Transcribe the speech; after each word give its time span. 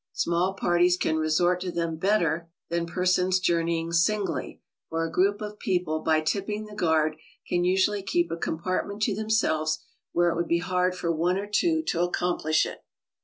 Small 0.13 0.55
parties 0.55 0.97
can 0.97 1.17
resort 1.17 1.61
to 1.61 1.71
them 1.71 1.95
better 1.95 2.49
than 2.69 2.87
per 2.87 3.03
HOW 3.03 3.05
TO 3.05 3.05
TRAVEL 3.05 3.05
ABROAD. 3.05 3.07
57 3.07 3.31
sons 3.35 3.39
journeying 3.39 3.91
singly, 3.91 4.61
for 4.89 5.05
a 5.05 5.11
group 5.11 5.43
of 5.43 5.59
people 5.59 5.99
by 5.99 6.21
tipping 6.21 6.65
the 6.65 6.73
guard 6.73 7.17
can 7.47 7.63
usually 7.63 8.01
keep 8.01 8.31
a 8.31 8.35
compartment 8.35 9.03
to 9.03 9.13
themselves 9.13 9.77
where 10.11 10.31
it 10.31 10.35
would 10.35 10.47
be 10.47 10.57
hard 10.57 10.95
for 10.95 11.11
one 11.15 11.37
or 11.37 11.45
two 11.45 11.83
to 11.83 12.01
accomplish 12.01 12.65
it. 12.65 12.83